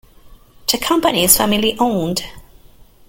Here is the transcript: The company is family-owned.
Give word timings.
The 0.71 0.79
company 0.79 1.25
is 1.25 1.37
family-owned. 1.37 2.23